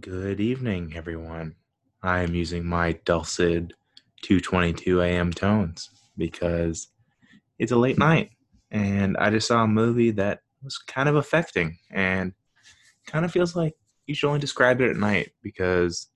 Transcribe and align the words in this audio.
Good 0.00 0.40
evening, 0.40 0.94
everyone. 0.96 1.54
I 2.02 2.24
am 2.24 2.34
using 2.34 2.64
my 2.64 2.98
dulcet 3.04 3.74
2:22 4.24 5.00
a.m. 5.00 5.32
tones 5.32 5.88
because 6.18 6.88
it's 7.60 7.70
a 7.70 7.76
late 7.76 7.96
night 7.96 8.30
and 8.72 9.16
I 9.16 9.30
just 9.30 9.46
saw 9.46 9.62
a 9.62 9.68
movie 9.68 10.10
that 10.10 10.40
was 10.64 10.78
kind 10.78 11.08
of 11.08 11.14
affecting 11.14 11.78
and 11.92 12.32
kind 13.06 13.24
of 13.24 13.30
feels 13.30 13.54
like 13.54 13.74
you 14.08 14.16
should 14.16 14.26
only 14.26 14.40
describe 14.40 14.80
it 14.80 14.90
at 14.90 14.96
night 14.96 15.30
because 15.44 16.08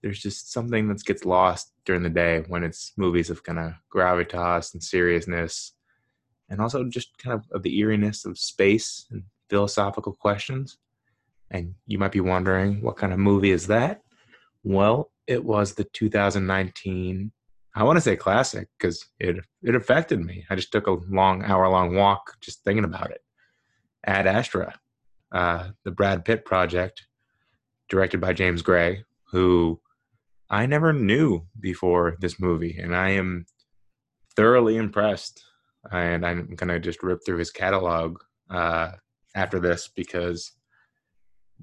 there's 0.00 0.20
just 0.20 0.52
something 0.52 0.86
that 0.86 1.04
gets 1.04 1.24
lost 1.24 1.72
during 1.84 2.04
the 2.04 2.10
day 2.10 2.44
when 2.46 2.62
it's 2.62 2.92
movies 2.96 3.28
of 3.28 3.42
kind 3.42 3.58
of 3.58 3.72
gravitas 3.92 4.72
and 4.72 4.80
seriousness 4.80 5.72
and 6.48 6.60
also 6.60 6.84
just 6.84 7.18
kind 7.18 7.34
of, 7.34 7.44
of 7.50 7.64
the 7.64 7.76
eeriness 7.76 8.24
of 8.24 8.38
space 8.38 9.06
and 9.10 9.24
philosophical 9.50 10.12
questions 10.12 10.78
and 11.50 11.74
you 11.86 11.98
might 11.98 12.12
be 12.12 12.20
wondering, 12.20 12.82
what 12.82 12.96
kind 12.96 13.12
of 13.12 13.18
movie 13.18 13.50
is 13.50 13.66
that? 13.68 14.02
Well, 14.62 15.10
it 15.26 15.44
was 15.44 15.74
the 15.74 15.84
2019, 15.84 17.32
I 17.76 17.82
want 17.82 17.96
to 17.96 18.00
say 18.00 18.16
classic 18.16 18.68
because 18.78 19.04
it, 19.18 19.36
it 19.62 19.74
affected 19.74 20.20
me. 20.20 20.44
I 20.48 20.56
just 20.56 20.72
took 20.72 20.86
a 20.86 20.98
long, 21.08 21.44
hour 21.44 21.68
long 21.68 21.94
walk 21.94 22.40
just 22.40 22.62
thinking 22.64 22.84
about 22.84 23.10
it. 23.10 23.20
Ad 24.06 24.26
Astra, 24.26 24.74
uh, 25.32 25.70
the 25.84 25.90
Brad 25.90 26.24
Pitt 26.24 26.44
project, 26.44 27.06
directed 27.88 28.20
by 28.20 28.32
James 28.32 28.62
Gray, 28.62 29.04
who 29.30 29.80
I 30.50 30.66
never 30.66 30.92
knew 30.92 31.46
before 31.58 32.16
this 32.20 32.38
movie. 32.38 32.78
And 32.78 32.94
I 32.94 33.10
am 33.10 33.46
thoroughly 34.36 34.76
impressed. 34.76 35.42
And 35.90 36.24
I'm 36.24 36.54
going 36.54 36.68
to 36.68 36.80
just 36.80 37.02
rip 37.02 37.20
through 37.24 37.38
his 37.38 37.50
catalog 37.50 38.18
uh, 38.50 38.92
after 39.34 39.58
this 39.58 39.88
because 39.88 40.52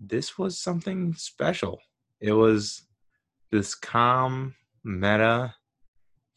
this 0.01 0.37
was 0.37 0.57
something 0.57 1.13
special. 1.13 1.79
It 2.19 2.33
was 2.33 2.83
this 3.51 3.75
calm, 3.75 4.55
meta, 4.83 5.53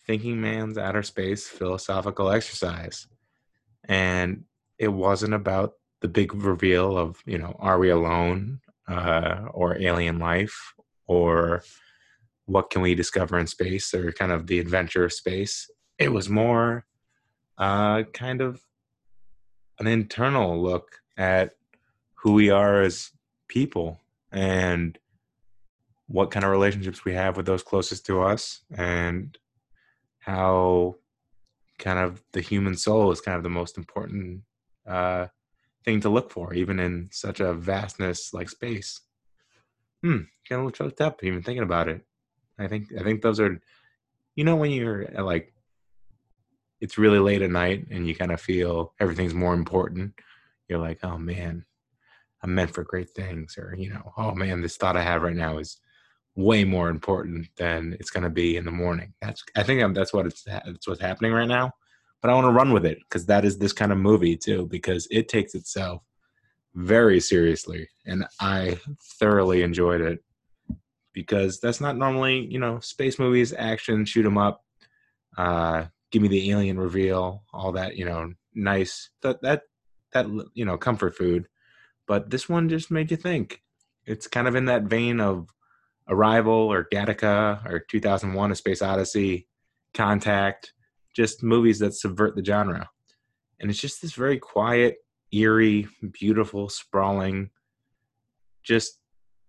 thinking 0.06 0.40
man's 0.40 0.76
outer 0.76 1.02
space 1.02 1.48
philosophical 1.48 2.30
exercise. 2.30 3.06
And 3.88 4.44
it 4.78 4.88
wasn't 4.88 5.34
about 5.34 5.74
the 6.00 6.08
big 6.08 6.34
reveal 6.34 6.98
of, 6.98 7.22
you 7.24 7.38
know, 7.38 7.56
are 7.58 7.78
we 7.78 7.88
alone 7.88 8.60
uh, 8.86 9.46
or 9.52 9.80
alien 9.80 10.18
life 10.18 10.74
or 11.06 11.62
what 12.46 12.70
can 12.70 12.82
we 12.82 12.94
discover 12.94 13.38
in 13.38 13.46
space 13.46 13.94
or 13.94 14.12
kind 14.12 14.32
of 14.32 14.46
the 14.46 14.58
adventure 14.58 15.04
of 15.04 15.12
space. 15.12 15.70
It 15.98 16.12
was 16.12 16.28
more 16.28 16.84
uh, 17.56 18.02
kind 18.12 18.40
of 18.40 18.60
an 19.78 19.86
internal 19.86 20.62
look 20.62 21.00
at 21.16 21.52
who 22.16 22.34
we 22.34 22.50
are 22.50 22.82
as 22.82 23.10
people 23.48 24.00
and 24.32 24.98
what 26.06 26.30
kind 26.30 26.44
of 26.44 26.50
relationships 26.50 27.04
we 27.04 27.14
have 27.14 27.36
with 27.36 27.46
those 27.46 27.62
closest 27.62 28.04
to 28.06 28.22
us 28.22 28.60
and 28.76 29.38
how 30.18 30.96
kind 31.78 31.98
of 31.98 32.22
the 32.32 32.40
human 32.40 32.76
soul 32.76 33.10
is 33.10 33.20
kind 33.20 33.36
of 33.36 33.42
the 33.42 33.50
most 33.50 33.78
important 33.78 34.42
uh, 34.86 35.26
thing 35.84 36.00
to 36.00 36.08
look 36.08 36.30
for, 36.30 36.54
even 36.54 36.78
in 36.78 37.08
such 37.10 37.40
a 37.40 37.54
vastness 37.54 38.32
like 38.32 38.48
space. 38.48 39.00
Hmm, 40.02 40.22
kind 40.48 40.66
of 40.66 40.72
choked 40.74 41.00
up 41.00 41.24
even 41.24 41.42
thinking 41.42 41.62
about 41.62 41.88
it. 41.88 42.02
I 42.58 42.68
think 42.68 42.88
I 42.98 43.02
think 43.02 43.22
those 43.22 43.40
are, 43.40 43.60
you 44.36 44.44
know, 44.44 44.56
when 44.56 44.70
you're 44.70 45.06
like, 45.18 45.52
it's 46.80 46.98
really 46.98 47.18
late 47.18 47.42
at 47.42 47.50
night 47.50 47.86
and 47.90 48.06
you 48.06 48.14
kind 48.14 48.30
of 48.30 48.40
feel 48.40 48.92
everything's 49.00 49.34
more 49.34 49.54
important. 49.54 50.12
You're 50.68 50.78
like, 50.78 50.98
oh 51.02 51.18
man, 51.18 51.64
I'm 52.44 52.54
meant 52.54 52.74
for 52.74 52.84
great 52.84 53.10
things, 53.14 53.56
or 53.56 53.74
you 53.74 53.88
know, 53.88 54.12
oh 54.18 54.34
man, 54.34 54.60
this 54.60 54.76
thought 54.76 54.98
I 54.98 55.02
have 55.02 55.22
right 55.22 55.34
now 55.34 55.56
is 55.56 55.78
way 56.36 56.62
more 56.62 56.90
important 56.90 57.48
than 57.56 57.96
it's 57.98 58.10
going 58.10 58.22
to 58.22 58.30
be 58.30 58.58
in 58.58 58.66
the 58.66 58.70
morning. 58.70 59.14
That's 59.22 59.42
I 59.56 59.62
think 59.62 59.94
that's 59.94 60.12
what 60.12 60.26
it's 60.26 60.44
that's 60.44 60.86
what's 60.86 61.00
happening 61.00 61.32
right 61.32 61.48
now. 61.48 61.72
But 62.20 62.30
I 62.30 62.34
want 62.34 62.44
to 62.44 62.52
run 62.52 62.72
with 62.72 62.84
it 62.84 62.98
because 62.98 63.24
that 63.26 63.46
is 63.46 63.56
this 63.58 63.72
kind 63.72 63.92
of 63.92 63.98
movie 63.98 64.36
too, 64.36 64.66
because 64.70 65.08
it 65.10 65.28
takes 65.28 65.54
itself 65.54 66.02
very 66.74 67.18
seriously, 67.18 67.88
and 68.04 68.26
I 68.40 68.78
thoroughly 69.18 69.62
enjoyed 69.62 70.02
it 70.02 70.22
because 71.14 71.60
that's 71.60 71.80
not 71.80 71.96
normally 71.96 72.44
you 72.44 72.58
know 72.58 72.78
space 72.80 73.18
movies, 73.18 73.54
action, 73.56 74.04
shoot 74.04 74.26
'em 74.26 74.36
up, 74.36 74.62
uh, 75.38 75.86
give 76.10 76.20
me 76.20 76.28
the 76.28 76.50
alien 76.50 76.78
reveal, 76.78 77.44
all 77.54 77.72
that 77.72 77.96
you 77.96 78.04
know, 78.04 78.34
nice 78.54 79.08
that 79.22 79.40
that 79.40 79.62
that 80.12 80.26
you 80.52 80.66
know 80.66 80.76
comfort 80.76 81.16
food 81.16 81.48
but 82.06 82.30
this 82.30 82.48
one 82.48 82.68
just 82.68 82.90
made 82.90 83.10
you 83.10 83.16
think. 83.16 83.62
It's 84.06 84.26
kind 84.26 84.46
of 84.46 84.54
in 84.54 84.66
that 84.66 84.84
vein 84.84 85.20
of 85.20 85.48
Arrival 86.08 86.52
or 86.52 86.86
Gattaca 86.92 87.64
or 87.66 87.80
2001: 87.80 88.52
A 88.52 88.54
Space 88.54 88.82
Odyssey, 88.82 89.48
Contact, 89.94 90.72
just 91.14 91.42
movies 91.42 91.78
that 91.78 91.94
subvert 91.94 92.36
the 92.36 92.44
genre. 92.44 92.90
And 93.60 93.70
it's 93.70 93.80
just 93.80 94.02
this 94.02 94.12
very 94.12 94.38
quiet, 94.38 94.98
eerie, 95.32 95.88
beautiful, 96.12 96.68
sprawling. 96.68 97.50
Just 98.62 98.98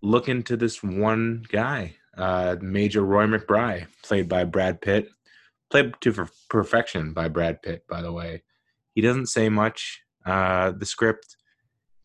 look 0.02 0.28
into 0.28 0.56
this 0.56 0.82
one 0.82 1.44
guy, 1.50 1.96
uh, 2.16 2.56
Major 2.60 3.02
Roy 3.02 3.26
McBride, 3.26 3.88
played 4.02 4.28
by 4.28 4.44
Brad 4.44 4.80
Pitt, 4.80 5.08
played 5.70 5.94
to 6.00 6.28
perfection 6.48 7.12
by 7.12 7.28
Brad 7.28 7.60
Pitt. 7.62 7.84
By 7.88 8.02
the 8.02 8.12
way, 8.12 8.42
he 8.94 9.00
doesn't 9.00 9.26
say 9.26 9.48
much. 9.48 10.02
Uh, 10.24 10.72
the 10.72 10.86
script 10.86 11.36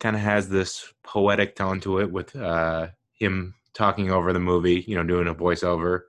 kind 0.01 0.15
of 0.15 0.21
has 0.23 0.49
this 0.49 0.91
poetic 1.03 1.55
tone 1.55 1.79
to 1.79 1.99
it 1.99 2.11
with 2.11 2.35
uh, 2.35 2.87
him 3.13 3.53
talking 3.73 4.11
over 4.11 4.33
the 4.33 4.39
movie, 4.39 4.83
you 4.87 4.95
know, 4.95 5.03
doing 5.03 5.27
a 5.27 5.35
voiceover. 5.35 6.01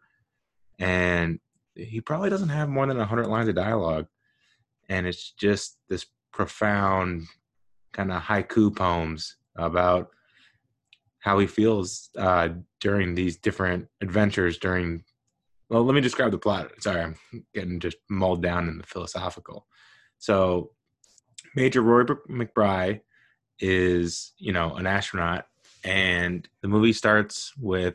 And 0.78 1.38
he 1.76 2.00
probably 2.00 2.30
doesn't 2.30 2.48
have 2.48 2.70
more 2.70 2.86
than 2.86 2.96
100 2.96 3.26
lines 3.26 3.48
of 3.48 3.54
dialogue. 3.54 4.06
And 4.88 5.06
it's 5.06 5.32
just 5.32 5.76
this 5.90 6.06
profound 6.32 7.26
kind 7.92 8.10
of 8.10 8.22
haiku 8.22 8.74
poems 8.74 9.36
about 9.56 10.08
how 11.18 11.38
he 11.38 11.46
feels 11.46 12.08
uh, 12.16 12.48
during 12.80 13.14
these 13.14 13.36
different 13.36 13.88
adventures 14.00 14.56
during 14.58 15.04
well 15.68 15.84
let 15.84 15.94
me 15.94 16.00
describe 16.00 16.32
the 16.32 16.38
plot 16.38 16.70
sorry 16.80 17.02
i'm 17.02 17.16
getting 17.54 17.78
just 17.78 17.98
mulled 18.10 18.42
down 18.42 18.68
in 18.68 18.78
the 18.78 18.86
philosophical 18.86 19.66
so 20.18 20.70
major 21.54 21.82
roy 21.82 22.02
mcbride 22.28 23.00
is 23.60 24.32
you 24.38 24.52
know 24.52 24.74
an 24.74 24.86
astronaut 24.86 25.46
and 25.84 26.48
the 26.60 26.68
movie 26.68 26.92
starts 26.92 27.52
with 27.58 27.94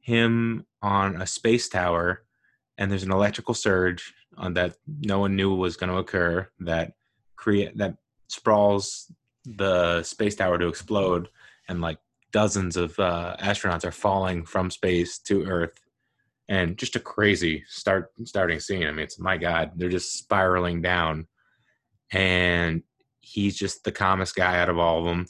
him 0.00 0.66
on 0.82 1.20
a 1.20 1.26
space 1.26 1.68
tower 1.68 2.24
and 2.78 2.90
there's 2.90 3.02
an 3.02 3.12
electrical 3.12 3.54
surge 3.54 4.14
on 4.36 4.54
that 4.54 4.76
no 5.00 5.18
one 5.18 5.36
knew 5.36 5.54
was 5.54 5.76
going 5.76 5.90
to 5.90 5.98
occur 5.98 6.48
that 6.60 6.92
create 7.36 7.76
that 7.76 7.96
sprawls 8.28 9.10
the 9.44 10.02
space 10.02 10.34
tower 10.34 10.58
to 10.58 10.68
explode 10.68 11.28
and 11.68 11.80
like 11.80 11.98
dozens 12.32 12.76
of 12.76 12.98
uh, 12.98 13.36
astronauts 13.40 13.84
are 13.84 13.92
falling 13.92 14.44
from 14.44 14.70
space 14.70 15.18
to 15.18 15.44
earth 15.44 15.78
and 16.48 16.76
just 16.76 16.96
a 16.96 17.00
crazy 17.00 17.64
start 17.68 18.12
starting 18.24 18.60
scene. 18.60 18.86
I 18.86 18.90
mean 18.90 19.04
it's 19.04 19.18
my 19.18 19.36
god 19.36 19.72
they're 19.76 19.88
just 19.88 20.18
spiraling 20.18 20.82
down 20.82 21.26
and 22.12 22.82
he's 23.24 23.56
just 23.56 23.84
the 23.84 23.92
calmest 23.92 24.36
guy 24.36 24.58
out 24.58 24.68
of 24.68 24.78
all 24.78 24.98
of 24.98 25.04
them. 25.04 25.26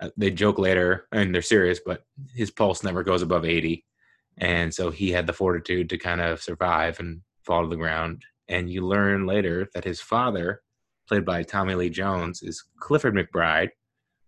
Uh, 0.00 0.10
they 0.16 0.30
joke 0.30 0.58
later, 0.58 1.06
and 1.12 1.34
they're 1.34 1.42
serious, 1.42 1.80
but 1.84 2.04
his 2.34 2.50
pulse 2.50 2.82
never 2.82 3.02
goes 3.02 3.22
above 3.22 3.44
80. 3.44 3.84
And 4.38 4.72
so 4.74 4.90
he 4.90 5.10
had 5.10 5.26
the 5.26 5.32
fortitude 5.32 5.88
to 5.90 5.98
kind 5.98 6.20
of 6.20 6.42
survive 6.42 6.98
and 7.00 7.20
fall 7.44 7.62
to 7.62 7.68
the 7.68 7.76
ground. 7.76 8.22
And 8.48 8.70
you 8.70 8.86
learn 8.86 9.26
later 9.26 9.68
that 9.74 9.84
his 9.84 10.00
father, 10.00 10.62
played 11.08 11.24
by 11.24 11.42
Tommy 11.42 11.74
Lee 11.74 11.90
Jones, 11.90 12.42
is 12.42 12.64
Clifford 12.80 13.14
McBride, 13.14 13.70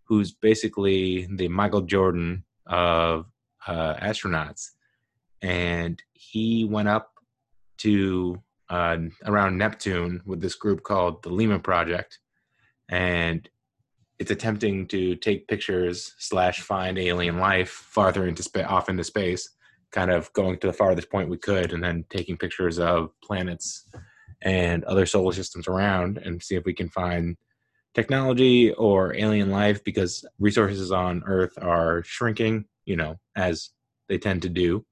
who's 0.05 0.33
basically 0.33 1.27
the 1.35 1.49
Michael 1.49 1.83
Jordan 1.83 2.45
of 2.67 3.27
uh, 3.67 3.95
astronauts. 3.95 4.71
And 5.43 6.01
he 6.13 6.65
went 6.65 6.89
up 6.89 7.11
to 7.79 8.41
uh, 8.71 8.99
around 9.25 9.59
Neptune 9.59 10.23
with 10.25 10.41
this 10.41 10.55
group 10.55 10.83
called 10.83 11.23
the 11.23 11.31
Lima 11.31 11.59
Project 11.59 12.19
and 12.89 13.49
it's 14.19 14.31
attempting 14.31 14.87
to 14.89 15.15
take 15.17 15.49
pictures 15.49 16.15
slash 16.19 16.61
find 16.61 16.99
alien 16.99 17.39
life 17.39 17.69
farther 17.69 18.27
into 18.27 18.43
space 18.43 18.67
off 18.67 18.89
into 18.89 19.05
space 19.05 19.51
kind 19.93 20.11
of 20.11 20.33
going 20.33 20.59
to 20.59 20.67
the 20.67 20.73
farthest 20.73 21.11
point 21.11 21.29
we 21.29 21.39
could 21.39 21.73
and 21.73 21.83
then 21.83 22.05
taking 22.11 22.37
pictures 22.37 22.79
of 22.79 23.11
planets 23.23 23.89
and 24.43 24.85
other 24.85 25.07
solar 25.07 25.33
systems 25.33 25.69
around 25.69 26.19
and 26.19 26.43
see 26.43 26.55
if 26.55 26.65
we 26.65 26.75
can 26.75 26.89
find 26.89 27.37
technology 27.95 28.73
or 28.73 29.15
alien 29.15 29.51
life 29.51 29.83
because 29.85 30.25
resources 30.39 30.93
on 30.93 31.23
earth 31.27 31.53
are 31.63 32.03
shrinking 32.05 32.65
you 32.85 32.97
know 32.97 33.17
as 33.37 33.71
they 34.09 34.19
tend 34.19 34.43
to 34.43 34.49
do. 34.49 34.85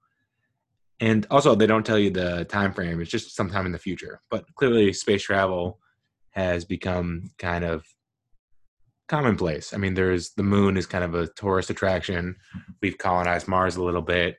And 1.01 1.27
also 1.31 1.55
they 1.55 1.67
don't 1.67 1.85
tell 1.85 1.99
you 1.99 2.11
the 2.11 2.45
time 2.45 2.73
frame 2.73 3.01
it's 3.01 3.11
just 3.11 3.35
sometime 3.35 3.67
in 3.67 3.73
the 3.73 3.79
future. 3.79 4.21
But 4.31 4.47
clearly 4.55 4.93
space 4.93 5.23
travel 5.23 5.79
has 6.35 6.65
become 6.65 7.31
kind 7.39 7.65
of 7.65 7.87
commonplace. 9.09 9.73
I 9.73 9.77
mean, 9.77 9.95
there's 9.95 10.31
the 10.31 10.43
moon 10.43 10.77
is 10.77 10.87
kind 10.87 11.05
of 11.05 11.15
a 11.15 11.29
tourist 11.29 11.71
attraction. 11.71 12.37
We've 12.83 12.99
colonized 12.99 13.47
Mars 13.47 13.77
a 13.77 13.83
little 13.83 14.03
bit, 14.03 14.39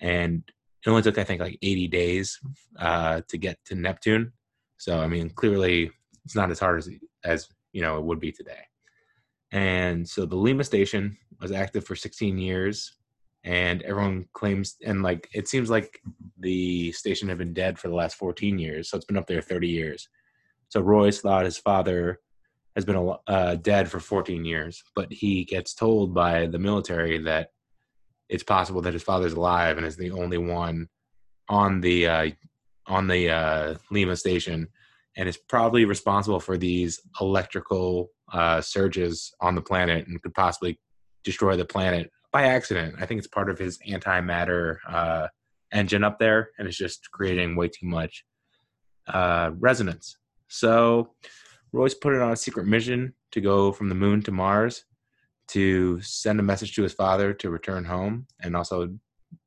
and 0.00 0.42
it 0.84 0.90
only 0.90 1.02
took 1.02 1.18
I 1.18 1.24
think 1.24 1.40
like 1.40 1.58
80 1.62 1.88
days 1.88 2.38
uh, 2.78 3.22
to 3.28 3.38
get 3.38 3.58
to 3.66 3.74
Neptune. 3.74 4.32
So 4.76 5.00
I 5.00 5.06
mean, 5.06 5.30
clearly 5.30 5.90
it's 6.24 6.36
not 6.36 6.50
as 6.50 6.60
hard 6.60 6.78
as 6.78 6.90
as 7.24 7.48
you 7.72 7.80
know 7.80 7.98
it 7.98 8.04
would 8.04 8.20
be 8.20 8.32
today. 8.32 8.60
And 9.52 10.08
so 10.08 10.26
the 10.26 10.36
Lima 10.36 10.64
station 10.64 11.16
was 11.40 11.52
active 11.52 11.84
for 11.84 11.96
16 11.96 12.36
years, 12.36 12.96
and 13.44 13.80
everyone 13.82 14.26
claims 14.34 14.76
and 14.84 15.02
like 15.02 15.28
it 15.32 15.48
seems 15.48 15.70
like 15.70 16.00
the 16.38 16.92
station 16.92 17.30
had 17.30 17.38
been 17.38 17.54
dead 17.54 17.78
for 17.78 17.88
the 17.88 17.94
last 17.94 18.16
14 18.16 18.58
years, 18.58 18.90
so 18.90 18.98
it's 18.98 19.06
been 19.06 19.16
up 19.16 19.26
there 19.26 19.40
30 19.40 19.68
years. 19.68 20.08
So 20.70 20.80
Roy's 20.80 21.20
thought 21.20 21.44
his 21.44 21.58
father 21.58 22.20
has 22.76 22.84
been 22.84 23.14
uh, 23.26 23.56
dead 23.56 23.90
for 23.90 24.00
14 24.00 24.44
years, 24.44 24.82
but 24.94 25.12
he 25.12 25.44
gets 25.44 25.74
told 25.74 26.14
by 26.14 26.46
the 26.46 26.58
military 26.58 27.18
that 27.18 27.50
it's 28.28 28.44
possible 28.44 28.80
that 28.82 28.92
his 28.92 29.02
father's 29.02 29.32
alive 29.32 29.76
and 29.76 29.86
is 29.86 29.96
the 29.96 30.12
only 30.12 30.38
one 30.38 30.88
on 31.48 31.80
the 31.80 32.06
uh, 32.06 32.30
on 32.86 33.08
the 33.08 33.30
uh, 33.30 33.74
Lima 33.90 34.16
station, 34.16 34.68
and 35.16 35.28
is 35.28 35.36
probably 35.36 35.84
responsible 35.84 36.38
for 36.38 36.56
these 36.56 37.00
electrical 37.20 38.10
uh, 38.32 38.60
surges 38.60 39.34
on 39.40 39.56
the 39.56 39.60
planet 39.60 40.06
and 40.06 40.22
could 40.22 40.34
possibly 40.34 40.78
destroy 41.24 41.56
the 41.56 41.64
planet 41.64 42.10
by 42.32 42.44
accident. 42.44 42.94
I 43.00 43.06
think 43.06 43.18
it's 43.18 43.26
part 43.26 43.50
of 43.50 43.58
his 43.58 43.80
antimatter 43.88 44.76
uh, 44.88 45.26
engine 45.72 46.04
up 46.04 46.20
there, 46.20 46.50
and 46.58 46.68
it's 46.68 46.76
just 46.76 47.10
creating 47.10 47.56
way 47.56 47.66
too 47.66 47.86
much 47.86 48.24
uh, 49.08 49.50
resonance. 49.58 50.16
So 50.50 51.14
Roy's 51.72 51.94
put 51.94 52.12
it 52.12 52.20
on 52.20 52.32
a 52.32 52.36
secret 52.36 52.66
mission 52.66 53.14
to 53.30 53.40
go 53.40 53.72
from 53.72 53.88
the 53.88 53.94
moon 53.94 54.20
to 54.22 54.32
Mars 54.32 54.84
to 55.48 56.00
send 56.00 56.38
a 56.40 56.42
message 56.44 56.74
to 56.74 56.82
his 56.82 56.92
father 56.92 57.32
to 57.34 57.50
return 57.50 57.84
home, 57.84 58.26
and 58.40 58.56
also 58.56 58.96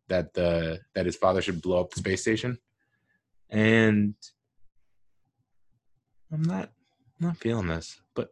that 0.07 0.33
the 0.33 0.79
that 0.95 1.05
his 1.05 1.15
father 1.15 1.41
should 1.41 1.61
blow 1.61 1.81
up 1.81 1.91
the 1.91 1.99
space 1.99 2.21
station. 2.21 2.57
And 3.49 4.15
I'm 6.31 6.43
not 6.43 6.71
not 7.19 7.37
feeling 7.37 7.67
this, 7.67 7.99
but 8.15 8.31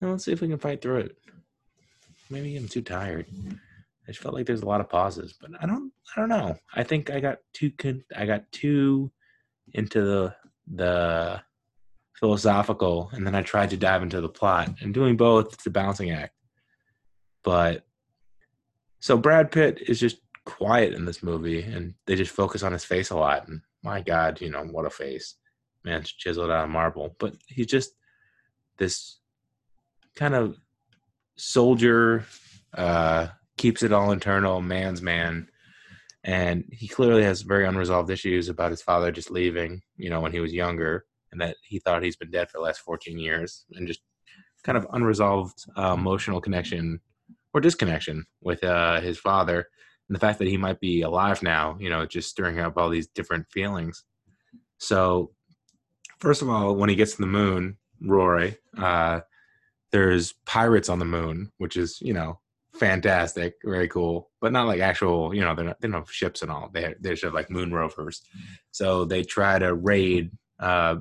let's 0.00 0.24
see 0.24 0.32
if 0.32 0.40
we 0.40 0.48
can 0.48 0.58
fight 0.58 0.80
through 0.80 1.00
it. 1.00 1.16
Maybe 2.30 2.56
I'm 2.56 2.68
too 2.68 2.82
tired. 2.82 3.26
I 3.50 4.08
just 4.08 4.20
felt 4.20 4.34
like 4.34 4.46
there's 4.46 4.62
a 4.62 4.66
lot 4.66 4.80
of 4.80 4.88
pauses, 4.88 5.34
but 5.38 5.50
I 5.60 5.66
don't 5.66 5.92
I 6.16 6.20
don't 6.20 6.30
know. 6.30 6.56
I 6.74 6.82
think 6.82 7.10
I 7.10 7.20
got 7.20 7.38
too 7.52 7.70
con- 7.72 8.04
I 8.16 8.24
got 8.24 8.50
too 8.52 9.10
into 9.72 10.00
the 10.02 10.34
the 10.74 11.42
philosophical 12.18 13.10
and 13.12 13.26
then 13.26 13.34
I 13.34 13.42
tried 13.42 13.70
to 13.70 13.76
dive 13.76 14.02
into 14.02 14.20
the 14.20 14.28
plot. 14.28 14.70
And 14.80 14.94
doing 14.94 15.16
both, 15.16 15.52
it's 15.52 15.66
a 15.66 15.70
balancing 15.70 16.10
act. 16.10 16.34
But 17.42 17.84
so 19.00 19.16
Brad 19.16 19.50
Pitt 19.50 19.82
is 19.88 20.00
just 20.00 20.16
quiet 20.46 20.94
in 20.94 21.04
this 21.04 21.22
movie 21.22 21.62
and 21.62 21.94
they 22.06 22.16
just 22.16 22.30
focus 22.30 22.62
on 22.62 22.72
his 22.72 22.84
face 22.84 23.10
a 23.10 23.16
lot. 23.16 23.48
And 23.48 23.60
my 23.82 24.00
God, 24.00 24.40
you 24.40 24.50
know, 24.50 24.64
what 24.64 24.86
a 24.86 24.90
face. 24.90 25.34
Man, 25.84 26.02
chiseled 26.02 26.50
out 26.50 26.64
of 26.64 26.70
marble. 26.70 27.14
But 27.18 27.34
he's 27.46 27.66
just 27.66 27.92
this 28.78 29.18
kind 30.16 30.34
of 30.34 30.56
soldier, 31.36 32.24
uh, 32.72 33.28
keeps 33.58 33.82
it 33.82 33.92
all 33.92 34.12
internal, 34.12 34.62
man's 34.62 35.02
man. 35.02 35.48
And 36.22 36.64
he 36.72 36.88
clearly 36.88 37.24
has 37.24 37.42
very 37.42 37.66
unresolved 37.66 38.08
issues 38.08 38.48
about 38.48 38.70
his 38.70 38.80
father 38.80 39.12
just 39.12 39.30
leaving, 39.30 39.82
you 39.96 40.08
know, 40.08 40.20
when 40.20 40.32
he 40.32 40.40
was 40.40 40.54
younger 40.54 41.04
and 41.34 41.40
that 41.40 41.56
he 41.62 41.80
thought 41.80 42.02
he's 42.02 42.16
been 42.16 42.30
dead 42.30 42.48
for 42.48 42.58
the 42.58 42.62
last 42.62 42.80
14 42.80 43.18
years 43.18 43.66
and 43.72 43.88
just 43.88 44.00
kind 44.62 44.78
of 44.78 44.86
unresolved 44.92 45.64
uh, 45.76 45.92
emotional 45.92 46.40
connection 46.40 47.00
or 47.52 47.60
disconnection 47.60 48.24
with 48.40 48.62
uh, 48.64 49.00
his 49.00 49.18
father 49.18 49.66
and 50.08 50.14
the 50.14 50.20
fact 50.20 50.38
that 50.38 50.48
he 50.48 50.56
might 50.56 50.80
be 50.80 51.02
alive 51.02 51.42
now 51.42 51.76
you 51.80 51.90
know 51.90 52.06
just 52.06 52.30
stirring 52.30 52.60
up 52.60 52.78
all 52.78 52.88
these 52.88 53.08
different 53.08 53.46
feelings. 53.50 54.04
So 54.78 55.32
first 56.20 56.40
of 56.40 56.48
all 56.48 56.74
when 56.76 56.88
he 56.88 56.94
gets 56.94 57.16
to 57.16 57.22
the 57.22 57.26
moon 57.26 57.76
rory 58.00 58.56
uh, 58.78 59.20
there's 59.92 60.34
pirates 60.46 60.88
on 60.88 60.98
the 60.98 61.04
moon 61.04 61.50
which 61.58 61.76
is 61.76 61.98
you 62.00 62.14
know 62.14 62.38
fantastic 62.74 63.54
very 63.64 63.86
cool 63.86 64.30
but 64.40 64.52
not 64.52 64.66
like 64.66 64.80
actual 64.80 65.32
you 65.32 65.40
know 65.40 65.54
they're 65.54 65.64
not 65.64 65.80
they 65.80 65.88
don't 65.88 66.00
have 66.00 66.10
ships 66.10 66.42
and 66.42 66.50
all 66.50 66.68
they 66.72 66.94
they 67.00 67.14
just 67.14 67.34
like 67.34 67.50
moon 67.50 67.72
rovers. 67.72 68.22
So 68.72 69.04
they 69.04 69.22
try 69.22 69.58
to 69.58 69.74
raid 69.74 70.30
uh, 70.58 70.96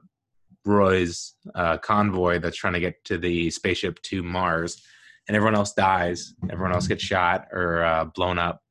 Roy's 0.66 1.34
uh, 1.56 1.78
convoy 1.78 2.40
that's 2.40 2.58
trying 2.58 2.74
to 2.74 2.80
get 2.80 3.04
to 3.06 3.18
the 3.18 3.50
spaceship 3.50 4.02
to 4.04 4.24
Mars, 4.24 4.82
and 5.28 5.36
everyone 5.36 5.56
else 5.56 5.74
dies. 5.74 6.34
Everyone 6.50 6.74
else 6.74 6.88
gets 6.88 7.04
shot 7.04 7.48
or 7.52 7.84
uh, 7.84 8.06
blown 8.06 8.40
up, 8.40 8.62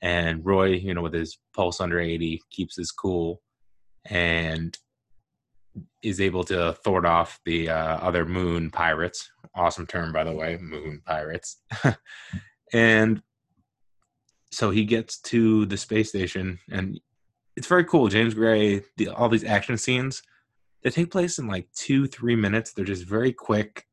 and 0.00 0.44
Roy, 0.44 0.68
you 0.68 0.94
know, 0.94 1.02
with 1.02 1.14
his 1.14 1.38
pulse 1.54 1.80
under 1.80 2.00
eighty, 2.00 2.42
keeps 2.50 2.76
his 2.76 2.90
cool, 2.90 3.42
and 4.06 4.76
is 6.02 6.20
able 6.20 6.44
to 6.44 6.72
thwart 6.84 7.04
off 7.04 7.40
the 7.44 7.68
uh, 7.68 7.96
other 7.98 8.24
moon 8.24 8.70
pirates. 8.70 9.30
Awesome 9.54 9.86
term, 9.86 10.12
by 10.12 10.24
the 10.24 10.32
way, 10.32 10.58
moon 10.60 11.02
pirates. 11.04 11.58
and 12.72 13.22
so 14.50 14.70
he 14.70 14.84
gets 14.84 15.18
to 15.18 15.66
the 15.66 15.76
space 15.76 16.10
station, 16.10 16.58
and 16.70 17.00
it's 17.56 17.66
very 17.66 17.84
cool. 17.84 18.08
James 18.08 18.34
Gray, 18.34 18.82
the, 18.96 19.08
all 19.08 19.28
these 19.28 19.44
action 19.44 19.76
scenes 19.76 20.22
they 20.84 20.90
take 20.90 21.10
place 21.10 21.38
in 21.38 21.48
like 21.48 21.66
two, 21.74 22.06
three 22.06 22.36
minutes. 22.36 22.72
They're 22.72 22.84
just 22.84 23.04
very 23.06 23.32
quick. 23.32 23.86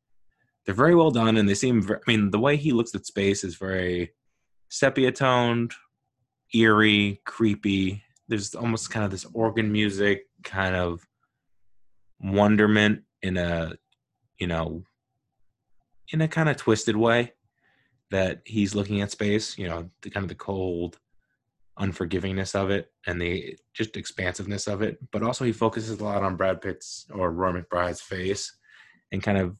They're 0.64 0.74
very 0.74 0.94
well 0.94 1.10
done, 1.10 1.38
and 1.38 1.48
they 1.48 1.54
seem. 1.54 1.82
Very, 1.82 1.98
I 2.06 2.10
mean, 2.10 2.30
the 2.30 2.38
way 2.38 2.56
he 2.56 2.72
looks 2.72 2.94
at 2.94 3.06
space 3.06 3.42
is 3.42 3.56
very 3.56 4.12
sepia 4.68 5.10
toned, 5.10 5.72
eerie, 6.54 7.20
creepy. 7.24 8.02
There's 8.28 8.54
almost 8.54 8.90
kind 8.90 9.04
of 9.04 9.10
this 9.10 9.26
organ 9.32 9.72
music, 9.72 10.26
kind 10.44 10.76
of 10.76 11.00
wonderment 12.20 13.02
in 13.22 13.36
a, 13.38 13.72
you 14.38 14.46
know, 14.46 14.84
in 16.12 16.20
a 16.20 16.28
kind 16.28 16.48
of 16.48 16.56
twisted 16.56 16.96
way 16.96 17.32
that 18.10 18.42
he's 18.44 18.74
looking 18.74 19.00
at 19.00 19.10
space. 19.10 19.56
You 19.58 19.68
know, 19.68 19.90
the 20.02 20.10
kind 20.10 20.24
of 20.24 20.28
the 20.28 20.34
cold 20.34 20.98
unforgivingness 21.78 22.54
of 22.54 22.70
it 22.70 22.92
and 23.06 23.20
the 23.20 23.56
just 23.72 23.96
expansiveness 23.96 24.66
of 24.66 24.82
it. 24.82 24.98
But 25.10 25.22
also 25.22 25.44
he 25.44 25.52
focuses 25.52 26.00
a 26.00 26.04
lot 26.04 26.22
on 26.22 26.36
Brad 26.36 26.60
Pitt's 26.60 27.06
or 27.12 27.32
Roy 27.32 27.52
McBride's 27.52 28.00
face 28.00 28.54
and 29.10 29.22
kind 29.22 29.38
of 29.38 29.56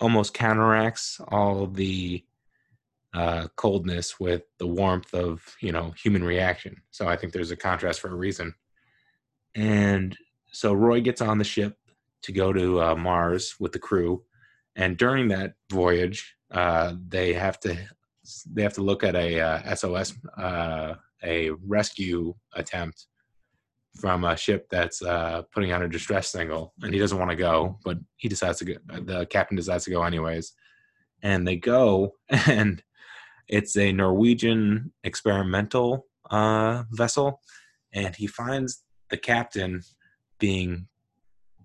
almost 0.00 0.34
counteracts 0.34 1.20
all 1.28 1.66
the 1.66 2.24
uh, 3.14 3.48
coldness 3.56 4.20
with 4.20 4.42
the 4.58 4.66
warmth 4.66 5.14
of 5.14 5.56
you 5.60 5.72
know 5.72 5.92
human 5.92 6.22
reaction. 6.22 6.82
So 6.90 7.08
I 7.08 7.16
think 7.16 7.32
there's 7.32 7.50
a 7.50 7.56
contrast 7.56 8.00
for 8.00 8.08
a 8.08 8.14
reason. 8.14 8.54
And 9.54 10.16
so 10.52 10.72
Roy 10.72 11.00
gets 11.00 11.20
on 11.20 11.38
the 11.38 11.44
ship 11.44 11.76
to 12.22 12.32
go 12.32 12.52
to 12.52 12.82
uh, 12.82 12.94
Mars 12.96 13.56
with 13.58 13.72
the 13.72 13.78
crew, 13.78 14.24
and 14.76 14.96
during 14.96 15.28
that 15.28 15.54
voyage, 15.70 16.36
uh, 16.50 16.94
they 17.06 17.32
have 17.32 17.58
to 17.60 17.76
they 18.52 18.62
have 18.62 18.74
to 18.74 18.82
look 18.82 19.04
at 19.04 19.14
a 19.14 19.40
uh, 19.40 19.74
SOS, 19.74 20.14
uh, 20.36 20.94
a 21.22 21.50
rescue 21.66 22.34
attempt 22.54 23.06
from 23.96 24.24
a 24.24 24.36
ship 24.36 24.68
that's 24.70 25.02
uh, 25.02 25.42
putting 25.52 25.72
out 25.72 25.82
a 25.82 25.88
distress 25.88 26.30
signal, 26.30 26.72
and 26.82 26.92
he 26.92 27.00
doesn't 27.00 27.18
want 27.18 27.30
to 27.30 27.36
go, 27.36 27.78
but 27.84 27.98
he 28.16 28.28
decides 28.28 28.58
to 28.58 28.64
go. 28.64 28.74
The 28.86 29.26
captain 29.26 29.56
decides 29.56 29.84
to 29.84 29.90
go 29.90 30.02
anyways, 30.02 30.52
and 31.22 31.46
they 31.46 31.56
go, 31.56 32.14
and 32.28 32.82
it's 33.48 33.76
a 33.76 33.92
Norwegian 33.92 34.92
experimental 35.04 36.06
uh, 36.30 36.84
vessel, 36.90 37.40
and 37.92 38.14
he 38.14 38.26
finds 38.26 38.82
the 39.10 39.16
captain 39.16 39.82
being 40.38 40.86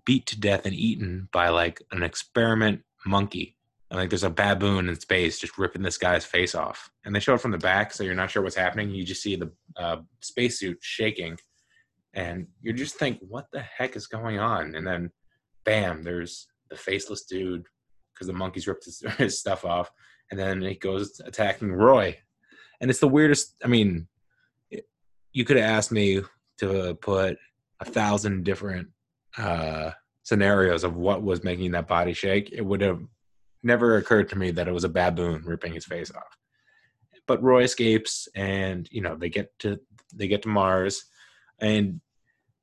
beat 0.04 0.26
to 0.26 0.40
death 0.40 0.66
and 0.66 0.74
eaten 0.74 1.28
by 1.32 1.48
like 1.48 1.80
an 1.92 2.02
experiment 2.02 2.82
monkey 3.06 3.56
like 3.90 4.10
there's 4.10 4.24
a 4.24 4.30
baboon 4.30 4.88
in 4.88 4.98
space 4.98 5.38
just 5.38 5.58
ripping 5.58 5.82
this 5.82 5.98
guy's 5.98 6.24
face 6.24 6.54
off, 6.54 6.90
and 7.04 7.14
they 7.14 7.20
show 7.20 7.34
it 7.34 7.40
from 7.40 7.50
the 7.50 7.58
back, 7.58 7.92
so 7.92 8.02
you're 8.02 8.14
not 8.14 8.30
sure 8.30 8.42
what's 8.42 8.56
happening. 8.56 8.90
You 8.90 9.04
just 9.04 9.22
see 9.22 9.36
the 9.36 9.52
uh, 9.76 9.98
spacesuit 10.20 10.78
shaking, 10.80 11.38
and 12.14 12.46
you 12.60 12.72
just 12.72 12.96
think, 12.96 13.18
"What 13.20 13.46
the 13.52 13.62
heck 13.62 13.96
is 13.96 14.06
going 14.06 14.38
on?" 14.38 14.74
And 14.74 14.86
then, 14.86 15.10
bam! 15.64 16.02
There's 16.02 16.46
the 16.70 16.76
faceless 16.76 17.24
dude 17.24 17.64
because 18.12 18.26
the 18.26 18.32
monkeys 18.32 18.66
ripped 18.66 18.84
his, 18.84 19.02
his 19.18 19.38
stuff 19.38 19.64
off, 19.64 19.90
and 20.30 20.40
then 20.40 20.62
he 20.62 20.74
goes 20.74 21.20
attacking 21.24 21.72
Roy, 21.72 22.16
and 22.80 22.90
it's 22.90 23.00
the 23.00 23.08
weirdest. 23.08 23.54
I 23.62 23.68
mean, 23.68 24.08
you 25.32 25.44
could 25.44 25.56
have 25.56 25.70
asked 25.70 25.92
me 25.92 26.22
to 26.58 26.94
put 26.94 27.36
a 27.80 27.84
thousand 27.84 28.44
different 28.44 28.88
uh, 29.36 29.90
scenarios 30.22 30.84
of 30.84 30.96
what 30.96 31.22
was 31.22 31.44
making 31.44 31.72
that 31.72 31.88
body 31.88 32.12
shake. 32.12 32.50
It 32.52 32.62
would 32.62 32.80
have 32.80 33.00
never 33.64 33.96
occurred 33.96 34.28
to 34.30 34.38
me 34.38 34.50
that 34.52 34.68
it 34.68 34.72
was 34.74 34.84
a 34.84 34.88
baboon 34.88 35.42
ripping 35.44 35.72
his 35.72 35.84
face 35.84 36.10
off. 36.14 36.38
But 37.26 37.42
Roy 37.42 37.62
escapes, 37.62 38.28
and 38.34 38.88
you 38.90 39.00
know 39.00 39.16
they 39.16 39.30
get 39.30 39.58
to 39.60 39.80
they 40.14 40.28
get 40.28 40.42
to 40.42 40.48
Mars, 40.48 41.04
and 41.58 42.00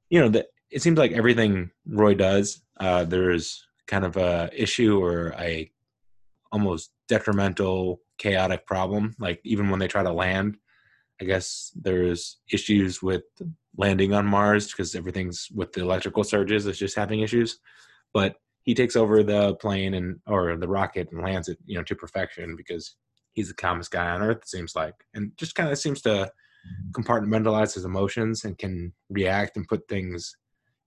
you 0.09 0.19
know 0.19 0.29
that 0.29 0.47
it 0.69 0.81
seems 0.81 0.97
like 0.97 1.11
everything 1.11 1.71
Roy 1.85 2.13
does, 2.13 2.61
uh, 2.79 3.03
there's 3.03 3.65
kind 3.87 4.05
of 4.05 4.17
a 4.17 4.49
issue 4.53 5.03
or 5.03 5.33
a 5.37 5.69
almost 6.51 6.91
detrimental, 7.07 8.01
chaotic 8.17 8.65
problem. 8.65 9.15
Like 9.19 9.41
even 9.43 9.69
when 9.69 9.79
they 9.79 9.87
try 9.87 10.03
to 10.03 10.13
land, 10.13 10.57
I 11.19 11.25
guess 11.25 11.71
there's 11.75 12.37
issues 12.51 13.01
with 13.01 13.23
landing 13.77 14.13
on 14.13 14.25
Mars 14.25 14.67
because 14.67 14.95
everything's 14.95 15.47
with 15.53 15.73
the 15.73 15.81
electrical 15.81 16.23
surges 16.23 16.65
is 16.65 16.77
just 16.77 16.95
having 16.95 17.21
issues. 17.21 17.59
But 18.13 18.35
he 18.63 18.73
takes 18.73 18.95
over 18.95 19.23
the 19.23 19.55
plane 19.55 19.93
and 19.93 20.19
or 20.27 20.55
the 20.55 20.67
rocket 20.67 21.09
and 21.11 21.21
lands 21.21 21.47
it, 21.47 21.57
you 21.65 21.77
know, 21.77 21.83
to 21.83 21.95
perfection 21.95 22.55
because 22.55 22.95
he's 23.33 23.47
the 23.47 23.53
calmest 23.53 23.91
guy 23.91 24.09
on 24.09 24.21
earth. 24.21 24.37
It 24.37 24.49
seems 24.49 24.75
like, 24.75 24.93
and 25.13 25.31
just 25.37 25.55
kind 25.55 25.69
of 25.69 25.77
seems 25.77 26.01
to 26.03 26.31
compartmentalize 26.91 27.73
his 27.73 27.85
emotions 27.85 28.45
and 28.45 28.57
can 28.57 28.93
react 29.09 29.57
and 29.57 29.67
put 29.67 29.87
things 29.87 30.35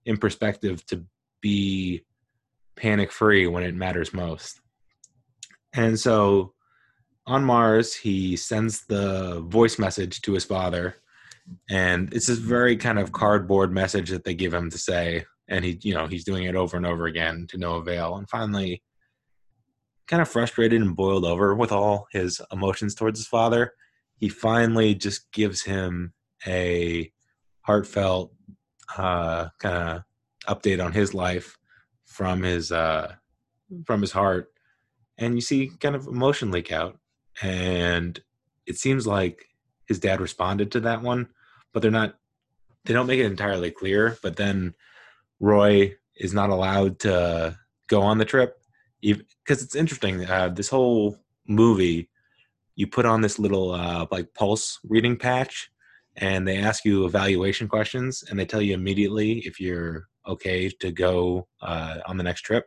in 0.05 0.17
perspective 0.17 0.85
to 0.87 1.03
be 1.41 2.05
panic 2.75 3.11
free 3.11 3.47
when 3.47 3.63
it 3.63 3.75
matters 3.75 4.13
most. 4.13 4.61
And 5.73 5.99
so 5.99 6.53
on 7.27 7.43
Mars, 7.43 7.93
he 7.93 8.37
sends 8.37 8.85
the 8.85 9.41
voice 9.41 9.79
message 9.79 10.21
to 10.21 10.33
his 10.33 10.45
father. 10.45 10.95
And 11.69 12.13
it's 12.13 12.27
this 12.27 12.37
very 12.37 12.77
kind 12.77 12.99
of 12.99 13.11
cardboard 13.11 13.71
message 13.71 14.09
that 14.09 14.23
they 14.23 14.33
give 14.33 14.53
him 14.53 14.69
to 14.69 14.77
say. 14.77 15.25
And 15.47 15.63
he, 15.63 15.79
you 15.83 15.93
know, 15.93 16.07
he's 16.07 16.23
doing 16.23 16.45
it 16.45 16.55
over 16.55 16.75
and 16.77 16.85
over 16.85 17.05
again 17.05 17.45
to 17.49 17.57
no 17.57 17.75
avail. 17.75 18.15
And 18.15 18.29
finally, 18.29 18.81
kind 20.07 20.21
of 20.21 20.29
frustrated 20.29 20.81
and 20.81 20.95
boiled 20.95 21.25
over 21.25 21.55
with 21.55 21.71
all 21.71 22.07
his 22.11 22.41
emotions 22.51 22.95
towards 22.95 23.19
his 23.19 23.27
father, 23.27 23.73
he 24.17 24.29
finally 24.29 24.95
just 24.95 25.31
gives 25.31 25.63
him 25.63 26.13
a 26.47 27.11
heartfelt 27.61 28.33
uh, 28.97 29.49
kind 29.59 29.75
of 29.75 30.03
update 30.47 30.83
on 30.83 30.91
his 30.91 31.13
life 31.13 31.57
from 32.05 32.43
his 32.43 32.71
uh, 32.71 33.13
from 33.85 34.01
his 34.01 34.11
heart, 34.11 34.51
and 35.17 35.35
you 35.35 35.41
see 35.41 35.71
kind 35.79 35.95
of 35.95 36.07
emotion 36.07 36.51
leak 36.51 36.71
out, 36.71 36.97
and 37.41 38.19
it 38.65 38.77
seems 38.77 39.05
like 39.05 39.45
his 39.87 39.99
dad 39.99 40.21
responded 40.21 40.71
to 40.71 40.79
that 40.81 41.01
one, 41.01 41.27
but 41.73 41.81
they're 41.81 41.91
not. 41.91 42.15
They 42.85 42.93
don't 42.93 43.07
make 43.07 43.19
it 43.19 43.25
entirely 43.25 43.71
clear. 43.71 44.17
But 44.21 44.35
then 44.35 44.75
Roy 45.39 45.95
is 46.15 46.33
not 46.33 46.49
allowed 46.49 46.99
to 46.99 47.57
go 47.87 48.01
on 48.01 48.17
the 48.17 48.25
trip 48.25 48.57
because 49.01 49.61
it's 49.61 49.75
interesting. 49.75 50.25
Uh, 50.25 50.49
this 50.49 50.69
whole 50.69 51.17
movie 51.47 52.09
you 52.75 52.87
put 52.87 53.05
on 53.05 53.21
this 53.21 53.39
little 53.39 53.71
uh, 53.71 54.05
like 54.11 54.33
pulse 54.33 54.79
reading 54.87 55.17
patch 55.17 55.69
and 56.17 56.47
they 56.47 56.57
ask 56.57 56.85
you 56.85 57.05
evaluation 57.05 57.67
questions 57.67 58.23
and 58.29 58.39
they 58.39 58.45
tell 58.45 58.61
you 58.61 58.73
immediately 58.73 59.39
if 59.39 59.59
you're 59.59 60.07
okay 60.27 60.69
to 60.69 60.91
go 60.91 61.47
uh, 61.61 61.97
on 62.05 62.17
the 62.17 62.23
next 62.23 62.41
trip 62.41 62.65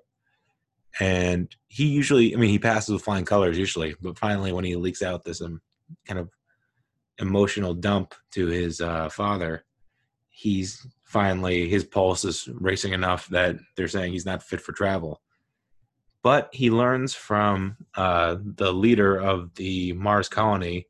and 1.00 1.54
he 1.68 1.86
usually 1.86 2.34
i 2.34 2.38
mean 2.38 2.50
he 2.50 2.58
passes 2.58 2.92
with 2.92 3.02
flying 3.02 3.24
colors 3.24 3.58
usually 3.58 3.94
but 4.00 4.18
finally 4.18 4.52
when 4.52 4.64
he 4.64 4.76
leaks 4.76 5.02
out 5.02 5.24
this 5.24 5.40
um, 5.42 5.60
kind 6.06 6.18
of 6.18 6.30
emotional 7.18 7.74
dump 7.74 8.14
to 8.30 8.46
his 8.46 8.80
uh, 8.80 9.08
father 9.08 9.64
he's 10.28 10.86
finally 11.08 11.68
his 11.68 11.84
pulse 11.84 12.24
is 12.24 12.48
racing 12.54 12.92
enough 12.92 13.26
that 13.28 13.56
they're 13.76 13.88
saying 13.88 14.12
he's 14.12 14.26
not 14.26 14.42
fit 14.42 14.60
for 14.60 14.72
travel 14.72 15.20
but 16.22 16.50
he 16.52 16.70
learns 16.70 17.14
from 17.14 17.76
uh, 17.94 18.36
the 18.42 18.72
leader 18.72 19.16
of 19.16 19.54
the 19.54 19.92
Mars 19.92 20.28
colony, 20.28 20.86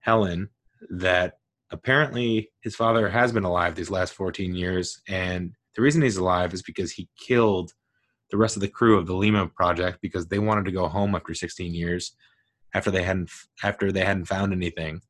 Helen, 0.00 0.50
that 0.90 1.38
apparently 1.70 2.50
his 2.60 2.74
father 2.74 3.08
has 3.08 3.32
been 3.32 3.44
alive 3.44 3.74
these 3.74 3.90
last 3.90 4.12
14 4.14 4.54
years. 4.54 5.00
And 5.08 5.54
the 5.76 5.82
reason 5.82 6.02
he's 6.02 6.16
alive 6.16 6.52
is 6.52 6.62
because 6.62 6.92
he 6.92 7.08
killed 7.16 7.72
the 8.30 8.36
rest 8.36 8.56
of 8.56 8.62
the 8.62 8.68
crew 8.68 8.98
of 8.98 9.06
the 9.06 9.14
Lima 9.14 9.46
project 9.46 9.98
because 10.02 10.26
they 10.26 10.38
wanted 10.38 10.64
to 10.64 10.72
go 10.72 10.88
home 10.88 11.14
after 11.14 11.34
16 11.34 11.72
years 11.72 12.12
after 12.74 12.90
they 12.90 13.02
hadn't 13.02 13.30
after 13.62 13.92
they 13.92 14.04
hadn't 14.04 14.24
found 14.24 14.52
anything 14.52 15.02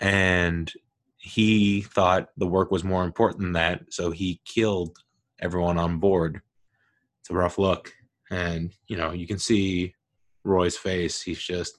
and 0.00 0.72
he 1.18 1.82
thought 1.82 2.28
the 2.36 2.46
work 2.46 2.70
was 2.70 2.84
more 2.84 3.04
important 3.04 3.42
than 3.42 3.52
that 3.52 3.82
so 3.90 4.10
he 4.10 4.40
killed 4.44 4.96
everyone 5.40 5.78
on 5.78 5.98
board 5.98 6.40
it's 7.20 7.30
a 7.30 7.34
rough 7.34 7.58
look 7.58 7.92
and 8.30 8.72
you 8.86 8.96
know 8.96 9.12
you 9.12 9.26
can 9.26 9.38
see 9.38 9.94
Roy's 10.48 10.76
face. 10.76 11.22
He's 11.22 11.38
just 11.38 11.78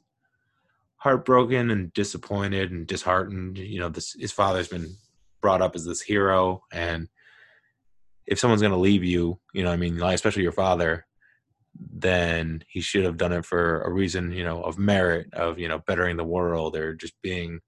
heartbroken 0.98 1.72
and 1.72 1.93
disappointed 1.93 2.72
and 2.72 2.88
disheartened. 2.88 3.58
You 3.58 3.79
know, 3.79 3.89
this 3.89 4.13
his 4.13 4.31
father's 4.31 4.67
been 4.67 4.96
brought 5.41 5.62
up 5.62 5.75
as 5.75 5.86
this 5.86 6.01
hero, 6.01 6.63
and 6.72 7.08
if 8.27 8.39
someone's 8.39 8.62
going 8.62 8.74
to 8.74 8.79
leave 8.79 9.03
you, 9.03 9.39
you 9.53 9.63
know, 9.63 9.72
I 9.72 9.77
mean, 9.77 9.98
like, 9.98 10.15
especially 10.15 10.43
your 10.43 10.51
father, 10.51 11.05
then 11.75 12.63
he 12.67 12.81
should 12.81 13.05
have 13.05 13.17
done 13.17 13.34
it 13.34 13.46
for 13.46 13.81
a 13.81 13.91
reason, 13.91 14.31
you 14.31 14.43
know, 14.43 14.62
of 14.62 14.77
merit, 14.77 15.34
of 15.34 15.58
you 15.60 15.67
know, 15.67 15.79
bettering 15.79 16.17
the 16.17 16.24
world, 16.24 16.75
or 16.75 16.93
just 16.93 17.13
being 17.22 17.60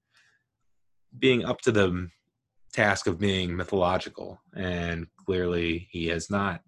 being 1.18 1.46
up 1.46 1.62
to 1.62 1.72
the 1.72 2.10
task 2.74 3.08
of 3.08 3.20
being 3.20 3.56
mythological. 3.56 4.40
And 4.56 5.08
clearly, 5.26 5.88
he 5.92 6.08
has 6.08 6.30
not. 6.30 6.62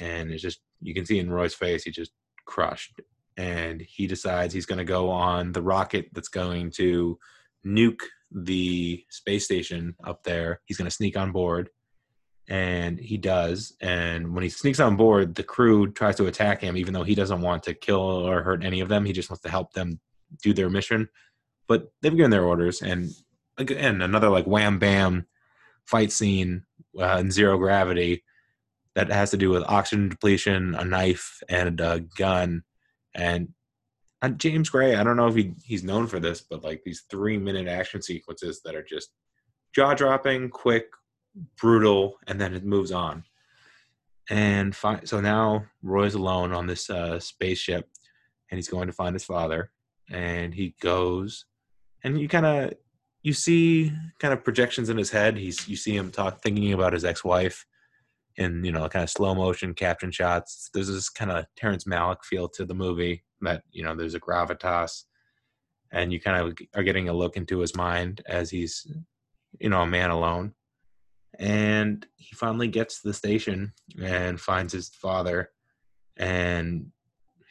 And 0.00 0.30
it's 0.30 0.42
just 0.42 0.60
you 0.80 0.94
can 0.94 1.06
see 1.06 1.18
in 1.18 1.30
Roy's 1.30 1.54
face, 1.54 1.84
he 1.84 1.90
just 1.90 2.12
crushed. 2.46 3.00
And 3.36 3.80
he 3.80 4.06
decides 4.06 4.54
he's 4.54 4.66
going 4.66 4.78
to 4.78 4.84
go 4.84 5.10
on 5.10 5.52
the 5.52 5.62
rocket 5.62 6.08
that's 6.12 6.28
going 6.28 6.70
to 6.72 7.18
nuke 7.66 8.02
the 8.30 9.04
space 9.10 9.44
station 9.44 9.96
up 10.04 10.22
there. 10.24 10.60
He's 10.66 10.76
going 10.76 10.88
to 10.88 10.94
sneak 10.94 11.16
on 11.16 11.32
board. 11.32 11.70
And 12.48 12.98
he 12.98 13.16
does. 13.16 13.74
And 13.80 14.34
when 14.34 14.42
he 14.42 14.50
sneaks 14.50 14.78
on 14.78 14.96
board, 14.96 15.34
the 15.34 15.42
crew 15.42 15.90
tries 15.90 16.16
to 16.16 16.26
attack 16.26 16.60
him, 16.60 16.76
even 16.76 16.92
though 16.92 17.02
he 17.02 17.14
doesn't 17.14 17.40
want 17.40 17.62
to 17.64 17.74
kill 17.74 18.00
or 18.00 18.42
hurt 18.42 18.64
any 18.64 18.80
of 18.80 18.88
them. 18.88 19.04
He 19.04 19.12
just 19.12 19.30
wants 19.30 19.42
to 19.42 19.48
help 19.48 19.72
them 19.72 19.98
do 20.42 20.52
their 20.52 20.68
mission. 20.68 21.08
But 21.66 21.90
they've 22.02 22.14
given 22.14 22.30
their 22.30 22.44
orders. 22.44 22.82
And 22.82 23.10
again, 23.58 24.02
another 24.02 24.28
like 24.28 24.46
wham 24.46 24.78
bam 24.78 25.26
fight 25.84 26.12
scene 26.12 26.64
uh, 26.98 27.18
in 27.18 27.30
zero 27.30 27.58
gravity 27.58 28.24
that 28.94 29.10
has 29.10 29.30
to 29.32 29.36
do 29.36 29.50
with 29.50 29.64
oxygen 29.68 30.08
depletion, 30.08 30.74
a 30.74 30.84
knife, 30.84 31.42
and 31.48 31.80
a 31.80 32.00
gun. 32.16 32.62
And 33.14 33.48
uh, 34.22 34.28
James 34.30 34.70
Gray, 34.70 34.94
I 34.94 35.02
don't 35.02 35.16
know 35.16 35.26
if 35.26 35.34
he, 35.34 35.54
he's 35.64 35.84
known 35.84 36.06
for 36.06 36.20
this, 36.20 36.40
but 36.40 36.64
like 36.64 36.82
these 36.84 37.04
three 37.10 37.36
minute 37.36 37.68
action 37.68 38.02
sequences 38.02 38.60
that 38.64 38.74
are 38.74 38.82
just 38.82 39.10
jaw 39.74 39.94
dropping, 39.94 40.50
quick, 40.50 40.86
brutal, 41.60 42.16
and 42.26 42.40
then 42.40 42.54
it 42.54 42.64
moves 42.64 42.92
on. 42.92 43.24
And 44.30 44.74
fi- 44.74 45.04
so 45.04 45.20
now 45.20 45.66
Roy's 45.82 46.14
alone 46.14 46.52
on 46.52 46.66
this 46.66 46.88
uh, 46.88 47.18
spaceship, 47.20 47.88
and 48.50 48.58
he's 48.58 48.68
going 48.68 48.86
to 48.86 48.92
find 48.92 49.14
his 49.14 49.24
father. 49.24 49.70
And 50.10 50.54
he 50.54 50.74
goes, 50.80 51.44
and 52.04 52.20
you 52.20 52.28
kind 52.28 52.46
of 52.46 52.74
you 53.24 53.32
see 53.32 53.90
kind 54.20 54.34
of 54.34 54.44
projections 54.44 54.90
in 54.90 54.98
his 54.98 55.10
head. 55.10 55.36
He's 55.36 55.66
you 55.66 55.76
see 55.76 55.96
him 55.96 56.12
talk, 56.12 56.42
thinking 56.42 56.72
about 56.72 56.92
his 56.92 57.04
ex-wife, 57.04 57.66
in 58.36 58.62
you 58.62 58.70
know 58.70 58.88
kind 58.88 59.02
of 59.02 59.10
slow 59.10 59.34
motion 59.34 59.74
caption 59.74 60.12
shots. 60.12 60.70
There's 60.72 60.88
this 60.88 61.08
kind 61.08 61.32
of 61.32 61.46
Terrence 61.56 61.84
Malick 61.84 62.22
feel 62.22 62.48
to 62.50 62.64
the 62.64 62.74
movie 62.74 63.24
that 63.40 63.62
you 63.72 63.82
know 63.82 63.96
there's 63.96 64.14
a 64.14 64.20
gravitas, 64.20 65.04
and 65.90 66.12
you 66.12 66.20
kind 66.20 66.36
of 66.36 66.56
are 66.76 66.84
getting 66.84 67.08
a 67.08 67.14
look 67.14 67.36
into 67.36 67.58
his 67.58 67.74
mind 67.74 68.22
as 68.28 68.50
he's 68.50 68.86
you 69.58 69.70
know 69.70 69.82
a 69.82 69.86
man 69.86 70.10
alone. 70.10 70.52
And 71.38 72.06
he 72.16 72.36
finally 72.36 72.68
gets 72.68 73.00
to 73.00 73.08
the 73.08 73.14
station 73.14 73.72
and 74.00 74.38
finds 74.38 74.72
his 74.74 74.90
father, 74.90 75.50
and 76.18 76.92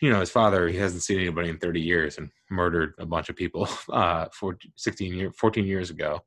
you 0.03 0.09
know 0.09 0.19
his 0.19 0.29
father 0.29 0.67
he 0.67 0.75
hasn't 0.75 1.01
seen 1.01 1.17
anybody 1.17 1.47
in 1.47 1.57
30 1.57 1.79
years 1.79 2.17
and 2.17 2.29
murdered 2.51 2.93
a 2.99 3.05
bunch 3.05 3.29
of 3.29 3.37
people 3.37 3.69
uh 3.89 4.25
14, 4.33 4.73
16 4.75 5.13
year 5.13 5.31
14 5.31 5.65
years 5.65 5.89
ago. 5.89 6.19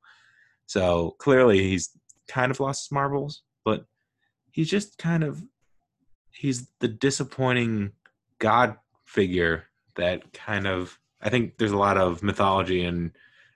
So 0.65 1.15
clearly 1.19 1.63
he's 1.63 1.91
kind 2.27 2.51
of 2.51 2.59
lost 2.59 2.87
his 2.87 2.93
marbles 2.93 3.43
but 3.67 3.85
he's 4.51 4.71
just 4.71 4.97
kind 4.97 5.23
of 5.23 5.45
he's 6.31 6.71
the 6.81 6.89
disappointing 6.89 7.93
god 8.39 8.77
figure 9.05 9.65
that 9.97 10.33
kind 10.33 10.67
of 10.67 10.99
I 11.21 11.29
think 11.29 11.59
there's 11.59 11.73
a 11.73 11.77
lot 11.77 11.99
of 11.99 12.23
mythology 12.23 12.83
and 12.83 13.13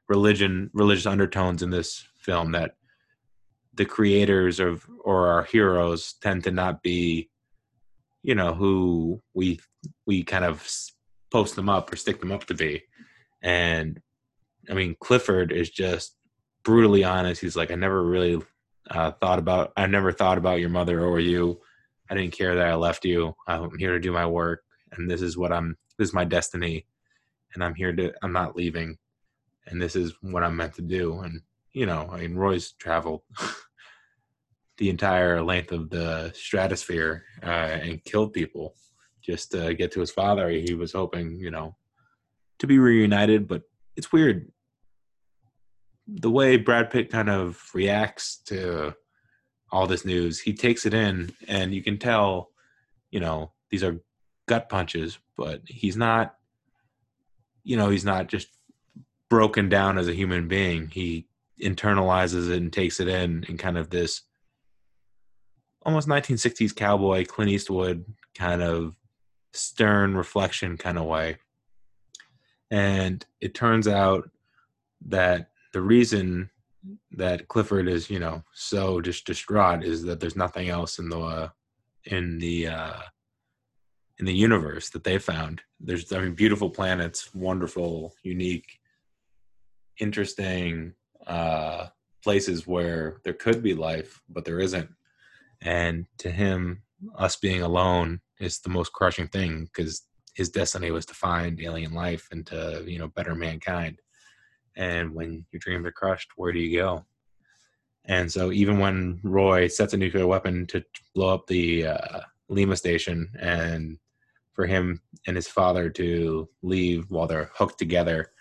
religion 0.06 0.70
religious 0.74 1.06
undertones 1.06 1.62
in 1.62 1.70
this 1.70 2.06
film 2.18 2.52
that 2.52 2.72
the 3.72 3.86
creators 3.86 4.60
of 4.60 4.86
or 5.02 5.28
our 5.28 5.44
heroes 5.44 6.12
tend 6.20 6.44
to 6.44 6.50
not 6.50 6.82
be 6.82 7.30
you 8.22 8.34
know 8.34 8.54
who 8.54 9.20
we 9.34 9.58
we 10.06 10.22
kind 10.22 10.44
of 10.44 10.66
post 11.32 11.56
them 11.56 11.68
up 11.68 11.92
or 11.92 11.96
stick 11.96 12.20
them 12.20 12.32
up 12.32 12.44
to 12.44 12.54
be 12.54 12.82
and 13.42 14.00
i 14.68 14.74
mean 14.74 14.96
clifford 15.00 15.52
is 15.52 15.70
just 15.70 16.16
brutally 16.62 17.04
honest 17.04 17.40
he's 17.40 17.56
like 17.56 17.70
i 17.70 17.74
never 17.74 18.04
really 18.04 18.40
uh, 18.90 19.12
thought 19.12 19.38
about 19.38 19.72
I 19.76 19.86
never 19.86 20.12
thought 20.12 20.38
about 20.38 20.60
your 20.60 20.68
mother 20.68 21.04
or 21.04 21.20
you. 21.20 21.60
I 22.10 22.14
didn't 22.14 22.36
care 22.36 22.56
that 22.56 22.66
I 22.66 22.74
left 22.74 23.04
you. 23.04 23.34
I'm 23.46 23.78
here 23.78 23.92
to 23.92 24.00
do 24.00 24.12
my 24.12 24.26
work, 24.26 24.62
and 24.92 25.10
this 25.10 25.22
is 25.22 25.36
what 25.36 25.52
I'm. 25.52 25.76
This 25.96 26.08
is 26.08 26.14
my 26.14 26.24
destiny, 26.24 26.86
and 27.54 27.62
I'm 27.62 27.74
here 27.74 27.92
to. 27.92 28.12
I'm 28.22 28.32
not 28.32 28.56
leaving, 28.56 28.98
and 29.66 29.80
this 29.80 29.94
is 29.94 30.14
what 30.20 30.42
I'm 30.42 30.56
meant 30.56 30.74
to 30.74 30.82
do. 30.82 31.20
And 31.20 31.42
you 31.72 31.86
know, 31.86 32.08
I 32.12 32.18
mean, 32.18 32.34
Roy's 32.34 32.72
traveled 32.72 33.22
the 34.80 34.90
entire 34.90 35.40
length 35.42 35.70
of 35.70 35.90
the 35.90 36.32
stratosphere 36.34 37.22
uh, 37.44 37.46
and 37.46 38.04
killed 38.04 38.32
people, 38.32 38.74
just 39.22 39.52
to 39.52 39.74
get 39.74 39.92
to 39.92 40.00
his 40.00 40.10
father. 40.10 40.50
He 40.50 40.74
was 40.74 40.92
hoping, 40.92 41.38
you 41.38 41.52
know, 41.52 41.76
to 42.58 42.66
be 42.66 42.80
reunited, 42.80 43.46
but 43.46 43.62
it's 43.96 44.12
weird 44.12 44.50
the 46.18 46.30
way 46.30 46.56
Brad 46.56 46.90
Pitt 46.90 47.10
kind 47.10 47.30
of 47.30 47.62
reacts 47.74 48.38
to 48.46 48.94
all 49.70 49.86
this 49.86 50.04
news. 50.04 50.40
He 50.40 50.54
takes 50.54 50.86
it 50.86 50.94
in, 50.94 51.32
and 51.46 51.72
you 51.72 51.82
can 51.82 51.98
tell, 51.98 52.50
you 53.10 53.20
know, 53.20 53.52
these 53.70 53.84
are 53.84 54.00
gut 54.48 54.68
punches, 54.68 55.18
but 55.36 55.62
he's 55.66 55.96
not, 55.96 56.34
you 57.62 57.76
know, 57.76 57.88
he's 57.90 58.04
not 58.04 58.26
just 58.26 58.48
broken 59.28 59.68
down 59.68 59.98
as 59.98 60.08
a 60.08 60.14
human 60.14 60.48
being. 60.48 60.88
He 60.88 61.28
internalizes 61.62 62.50
it 62.50 62.56
and 62.56 62.72
takes 62.72 63.00
it 63.00 63.06
in 63.06 63.44
in 63.48 63.58
kind 63.58 63.78
of 63.78 63.90
this 63.90 64.22
almost 65.82 66.08
1960s 66.08 66.74
cowboy 66.74 67.24
Clint 67.24 67.50
Eastwood 67.50 68.04
kind 68.34 68.62
of 68.62 68.94
stern 69.52 70.14
reflection 70.14 70.76
kind 70.76 70.98
of 70.98 71.04
way. 71.04 71.36
And 72.70 73.24
it 73.40 73.54
turns 73.54 73.88
out 73.88 74.30
that 75.06 75.50
the 75.72 75.80
reason 75.80 76.50
that 77.12 77.48
Clifford 77.48 77.88
is, 77.88 78.08
you 78.10 78.18
know, 78.18 78.42
so 78.54 79.00
just 79.00 79.26
distraught 79.26 79.84
is 79.84 80.02
that 80.04 80.20
there's 80.20 80.36
nothing 80.36 80.68
else 80.68 80.98
in 80.98 81.08
the 81.08 81.18
uh, 81.18 81.48
in 82.04 82.38
the 82.38 82.68
uh, 82.68 83.00
in 84.20 84.26
the 84.26 84.34
universe 84.34 84.90
that 84.90 85.02
they 85.02 85.18
found. 85.18 85.62
There's, 85.80 86.12
I 86.12 86.20
mean, 86.20 86.34
beautiful 86.34 86.70
planets, 86.70 87.34
wonderful, 87.34 88.14
unique, 88.22 88.78
interesting 89.98 90.92
uh, 91.26 91.86
places 92.22 92.66
where 92.66 93.20
there 93.24 93.32
could 93.32 93.62
be 93.62 93.74
life, 93.74 94.20
but 94.28 94.44
there 94.44 94.60
isn't. 94.60 94.90
And 95.62 96.06
to 96.18 96.30
him, 96.30 96.82
us 97.16 97.36
being 97.36 97.62
alone 97.62 98.20
is 98.38 98.60
the 98.60 98.70
most 98.70 98.92
crushing 98.92 99.28
thing 99.28 99.64
because 99.64 100.02
his 100.34 100.48
destiny 100.48 100.90
was 100.90 101.06
to 101.06 101.14
find 101.14 101.60
alien 101.60 101.92
life 101.92 102.28
and 102.30 102.46
to 102.46 102.84
you 102.86 102.98
know 102.98 103.08
better 103.08 103.34
mankind. 103.34 104.00
And 104.76 105.14
when 105.14 105.44
your 105.50 105.60
dreams 105.60 105.86
are 105.86 105.92
crushed 105.92 106.30
where 106.36 106.52
do 106.52 106.58
you 106.58 106.78
go? 106.78 107.04
And 108.06 108.30
so 108.30 108.50
even 108.52 108.78
when 108.78 109.20
roy 109.22 109.68
sets 109.68 109.92
a 109.92 109.96
nuclear 109.96 110.26
weapon 110.26 110.66
to 110.68 110.84
blow 111.14 111.34
up 111.34 111.46
the 111.46 111.86
uh, 111.86 112.20
lima 112.48 112.76
station 112.76 113.30
and 113.38 113.98
for 114.52 114.66
him 114.66 115.00
and 115.26 115.36
his 115.36 115.48
father 115.48 115.90
to 115.90 116.48
leave 116.62 117.10
while 117.10 117.26
they're 117.26 117.50
hooked 117.54 117.78
together 117.78 118.32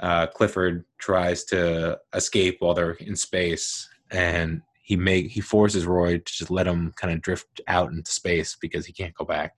uh, 0.00 0.26
clifford 0.28 0.84
tries 0.98 1.44
to 1.44 1.98
escape 2.14 2.56
while 2.60 2.74
they're 2.74 2.92
in 2.92 3.16
space 3.16 3.88
and 4.10 4.62
he 4.88 4.96
make 4.96 5.30
he 5.30 5.42
forces 5.42 5.84
roy 5.84 6.16
to 6.16 6.24
just 6.24 6.50
let 6.50 6.66
him 6.66 6.94
kind 6.96 7.12
of 7.12 7.20
drift 7.20 7.60
out 7.68 7.92
into 7.92 8.10
space 8.10 8.56
because 8.58 8.86
he 8.86 8.92
can't 8.94 9.12
go 9.12 9.24
back. 9.26 9.52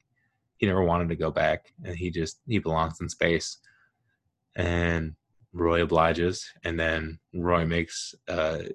He 0.56 0.66
never 0.66 0.82
wanted 0.82 1.08
to 1.10 1.14
go 1.14 1.30
back 1.30 1.72
and 1.84 1.94
he 1.94 2.10
just 2.10 2.40
he 2.48 2.58
belongs 2.58 3.00
in 3.00 3.08
space. 3.08 3.58
And 4.56 5.14
roy 5.52 5.82
obliges 5.82 6.44
and 6.64 6.80
then 6.80 7.20
roy 7.32 7.64
makes 7.64 8.12
a 8.26 8.70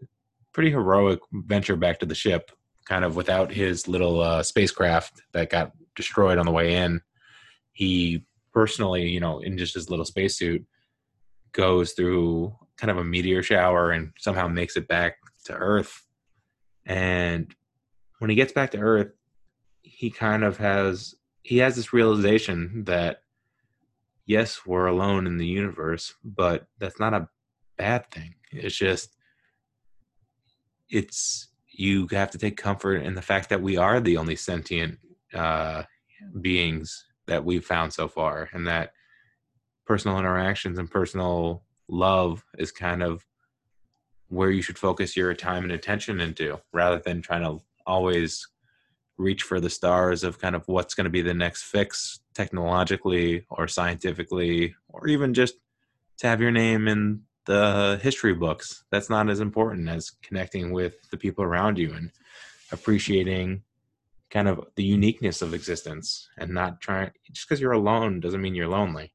pretty 0.53 0.71
heroic 0.71 1.19
venture 1.33 1.75
back 1.75 2.00
to 2.00 2.05
the 2.05 2.15
ship 2.15 2.50
kind 2.85 3.03
of 3.03 3.17
without 3.17 3.51
his 3.51 3.89
little 3.89 4.21
uh, 4.21 4.41
spacecraft 4.41 5.24
that 5.33 5.50
got 5.50 5.74
destroyed 5.93 6.38
on 6.38 6.45
the 6.45 6.53
way 6.53 6.75
in. 6.75 7.01
He 7.74 8.24
personally 8.53 9.09
you 9.09 9.19
know 9.19 9.39
in 9.39 9.57
just 9.57 9.74
his 9.74 9.89
little 9.89 10.05
spacesuit 10.05 10.65
goes 11.51 11.91
through 11.91 12.55
kind 12.77 12.91
of 12.91 12.97
a 12.97 13.03
meteor 13.03 13.43
shower 13.43 13.91
and 13.91 14.13
somehow 14.17 14.47
makes 14.47 14.77
it 14.77 14.88
back 14.88 15.17
to 15.43 15.53
earth 15.53 16.04
and 16.86 17.56
when 18.20 18.30
he 18.30 18.36
gets 18.36 18.54
back 18.54 18.72
to 18.72 18.80
earth 18.80 19.12
he 19.82 20.10
kind 20.10 20.44
of 20.44 20.58
has 20.58 21.15
he 21.44 21.60
has 21.60 21.75
this 21.75 21.94
realization 21.94 22.84
that 22.86 23.22
yes, 24.25 24.65
we're 24.65 24.88
alone 24.88 25.27
in 25.27 25.38
the 25.38 25.46
universe, 25.46 26.15
but 26.24 26.65
that's 26.80 27.00
not 27.00 27.13
a 27.13 27.27
bad 27.77 28.10
thing. 28.12 28.36
It's 28.51 28.75
just 28.75 29.15
it's 30.90 31.50
you 31.72 32.07
have 32.12 32.31
to 32.31 32.38
take 32.38 32.57
comfort 32.57 33.03
in 33.03 33.16
the 33.16 33.22
fact 33.22 33.50
that 33.50 33.62
we 33.62 33.77
are 33.77 34.00
the 34.00 34.18
only 34.18 34.36
sentient 34.36 34.98
uh, 35.33 35.83
beings 36.42 37.05
that 37.27 37.44
we've 37.44 37.66
found 37.66 37.94
so 37.94 38.07
far, 38.07 38.50
and 38.53 38.68
that 38.68 38.94
personal 39.86 40.18
interactions 40.18 40.79
and 40.79 40.90
personal 40.90 41.64
love 41.88 42.44
is 42.57 42.72
kind 42.72 43.03
of 43.03 43.24
where 44.29 44.50
you 44.50 44.61
should 44.61 44.77
focus 44.77 45.16
your 45.16 45.33
time 45.33 45.64
and 45.64 45.72
attention 45.72 46.20
into 46.20 46.59
rather 46.74 47.00
than 47.00 47.22
trying 47.22 47.44
to 47.44 47.64
always 47.85 48.48
reach 49.18 49.44
for 49.44 49.59
the 49.59 49.70
stars 49.70 50.24
of 50.24 50.40
kind 50.40 50.55
of 50.55 50.68
what's 50.68 50.94
going 50.94 51.05
to 51.05 51.09
be 51.09 51.22
the 51.22 51.33
next 51.33 51.64
fix 51.64 52.20
technologically 52.33 53.46
or 53.50 53.68
scientifically 53.68 54.75
or 54.90 55.07
even 55.07 55.33
just 55.33 55.55
to 56.18 56.27
have 56.27 56.42
your 56.42 56.51
name 56.51 56.88
in 56.88 57.22
the 57.46 58.00
history 58.01 58.33
books. 58.33 58.83
That's 58.92 59.09
not 59.09 59.29
as 59.29 59.40
important 59.40 59.88
as 59.88 60.11
connecting 60.22 60.72
with 60.72 60.96
the 61.11 61.18
people 61.18 61.44
around 61.44 61.77
you 61.77 61.94
and 61.94 62.11
appreciating 62.72 63.64
kind 64.31 64.48
of 64.48 64.68
the 64.75 64.83
uniqueness 64.83 65.42
of 65.42 65.53
existence 65.53 66.27
and 66.38 66.51
not 66.51 66.81
trying 66.81 67.11
just 67.31 67.48
because 67.48 67.61
you're 67.61 67.72
alone 67.72 68.20
doesn't 68.20 68.42
mean 68.42 68.55
you're 68.55 68.68
lonely. 68.68 69.14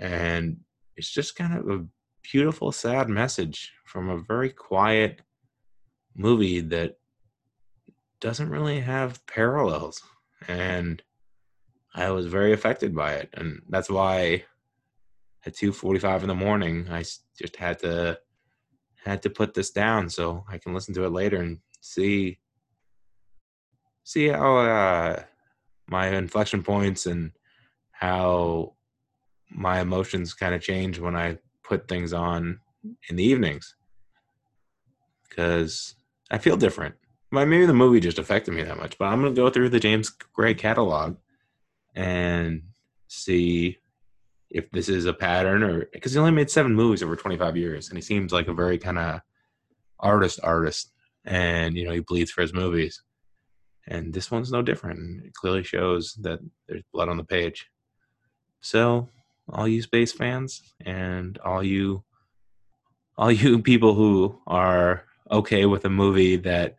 And 0.00 0.58
it's 0.96 1.10
just 1.10 1.36
kind 1.36 1.56
of 1.56 1.68
a 1.68 1.84
beautiful 2.30 2.72
sad 2.72 3.08
message 3.08 3.72
from 3.84 4.08
a 4.08 4.18
very 4.18 4.50
quiet 4.50 5.20
movie 6.16 6.60
that 6.60 6.98
doesn't 8.20 8.48
really 8.48 8.80
have 8.80 9.24
parallels 9.26 10.02
and 10.48 11.02
i 11.94 12.10
was 12.10 12.26
very 12.26 12.52
affected 12.52 12.94
by 12.94 13.12
it 13.14 13.28
and 13.34 13.60
that's 13.68 13.90
why 13.90 14.42
at 15.44 15.54
2.45 15.54 16.22
in 16.22 16.28
the 16.28 16.34
morning 16.34 16.86
i 16.90 17.00
just 17.00 17.56
had 17.56 17.78
to 17.78 18.18
had 19.04 19.20
to 19.22 19.28
put 19.28 19.52
this 19.52 19.70
down 19.70 20.08
so 20.08 20.44
i 20.48 20.56
can 20.56 20.72
listen 20.72 20.94
to 20.94 21.04
it 21.04 21.12
later 21.12 21.36
and 21.36 21.58
see 21.80 22.38
see 24.04 24.28
how 24.28 24.56
uh, 24.56 25.22
my 25.88 26.08
inflection 26.08 26.62
points 26.62 27.06
and 27.06 27.32
how 27.90 28.74
my 29.50 29.80
emotions 29.80 30.34
kind 30.34 30.54
of 30.54 30.62
change 30.62 30.98
when 30.98 31.14
i 31.16 31.36
put 31.64 31.88
things 31.88 32.12
on 32.12 32.60
in 33.08 33.16
the 33.16 33.24
evenings 33.24 33.74
because 35.28 35.96
i 36.30 36.38
feel 36.38 36.56
different 36.56 36.94
maybe 37.42 37.66
the 37.66 37.74
movie 37.74 37.98
just 37.98 38.20
affected 38.20 38.54
me 38.54 38.62
that 38.62 38.76
much, 38.76 38.96
but 38.96 39.06
I'm 39.06 39.20
gonna 39.20 39.34
go 39.34 39.50
through 39.50 39.70
the 39.70 39.80
James 39.80 40.10
Gray 40.10 40.54
catalog 40.54 41.16
and 41.96 42.62
see 43.08 43.78
if 44.50 44.70
this 44.70 44.88
is 44.88 45.06
a 45.06 45.12
pattern 45.12 45.64
or 45.64 45.86
because 45.92 46.12
he 46.12 46.18
only 46.18 46.30
made 46.30 46.50
seven 46.50 46.74
movies 46.74 47.02
over 47.02 47.16
25 47.16 47.56
years, 47.56 47.88
and 47.88 47.98
he 47.98 48.02
seems 48.02 48.32
like 48.32 48.46
a 48.46 48.54
very 48.54 48.78
kind 48.78 48.98
of 48.98 49.20
artist 49.98 50.38
artist, 50.44 50.92
and 51.24 51.76
you 51.76 51.84
know 51.84 51.92
he 51.92 52.00
bleeds 52.00 52.30
for 52.30 52.42
his 52.42 52.54
movies, 52.54 53.02
and 53.88 54.14
this 54.14 54.30
one's 54.30 54.52
no 54.52 54.62
different. 54.62 55.24
It 55.24 55.34
clearly 55.34 55.64
shows 55.64 56.14
that 56.20 56.38
there's 56.68 56.84
blood 56.92 57.08
on 57.08 57.16
the 57.16 57.24
page. 57.24 57.66
So, 58.60 59.08
all 59.48 59.68
you 59.68 59.82
space 59.82 60.12
fans 60.12 60.62
and 60.84 61.38
all 61.38 61.62
you 61.62 62.04
all 63.16 63.30
you 63.30 63.58
people 63.62 63.94
who 63.94 64.40
are 64.46 65.04
okay 65.30 65.66
with 65.66 65.84
a 65.84 65.90
movie 65.90 66.36
that 66.36 66.76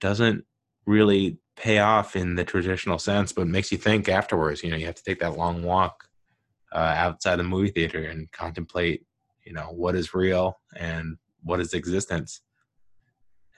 doesn't 0.00 0.44
really 0.86 1.38
pay 1.56 1.78
off 1.78 2.16
in 2.16 2.34
the 2.34 2.44
traditional 2.44 2.98
sense, 2.98 3.32
but 3.32 3.46
makes 3.46 3.70
you 3.70 3.78
think 3.78 4.08
afterwards. 4.08 4.62
You 4.62 4.70
know, 4.70 4.76
you 4.76 4.86
have 4.86 4.94
to 4.96 5.04
take 5.04 5.20
that 5.20 5.36
long 5.36 5.62
walk 5.62 6.08
uh, 6.72 6.94
outside 6.96 7.36
the 7.36 7.44
movie 7.44 7.70
theater 7.70 8.04
and 8.04 8.30
contemplate, 8.32 9.04
you 9.44 9.52
know, 9.52 9.68
what 9.70 9.94
is 9.94 10.14
real 10.14 10.58
and 10.76 11.16
what 11.42 11.60
is 11.60 11.74
existence. 11.74 12.40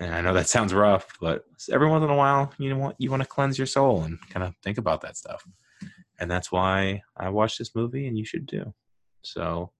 And 0.01 0.13
I 0.13 0.21
know 0.21 0.35
that 0.35 0.49
sounds 0.49 0.75
rough, 0.75 1.07
but 1.21 1.45
every 1.71 1.89
once 1.89 2.03
in 2.03 2.11
a 2.11 2.17
while, 2.17 2.53
you 2.59 2.69
know 2.69 2.79
what, 2.79 2.97
you 2.99 3.11
want 3.11 3.23
to 3.23 3.29
cleanse 3.29 3.57
your 3.57 3.67
soul 3.67 4.03
and 4.03 4.19
kind 4.29 4.45
of 4.45 4.55
think 4.63 4.77
about 4.77 5.03
that 5.03 5.17
stuff. 5.17 5.47
And 6.19 6.31
that's 6.31 6.53
why 6.53 7.03
I 7.17 7.29
watched 7.31 7.59
this 7.59 7.75
movie, 7.75 8.07
and 8.07 8.17
you 8.17 8.25
should 8.25 8.47
do. 8.47 8.75
So, 9.23 9.73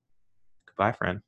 goodbye, 0.67 0.93
friend. 0.93 1.21